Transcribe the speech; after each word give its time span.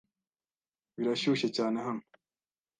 Birashyushye 0.95 1.47
cyane 1.55 1.77
hano. 1.85 2.03